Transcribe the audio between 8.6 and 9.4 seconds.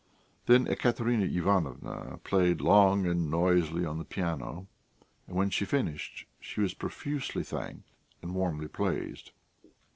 praised.